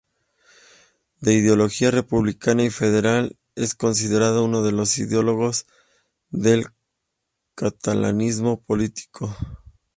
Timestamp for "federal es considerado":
2.71-4.43